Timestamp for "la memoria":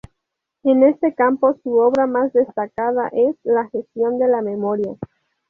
4.29-4.95